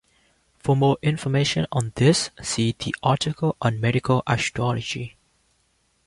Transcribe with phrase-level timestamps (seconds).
[0.57, 5.15] For more information on this, see the article on medical astrology.